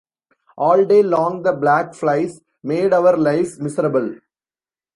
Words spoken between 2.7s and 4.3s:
our lives miserable.